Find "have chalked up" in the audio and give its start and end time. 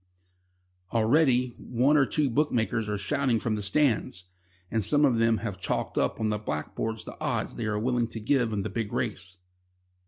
5.45-6.19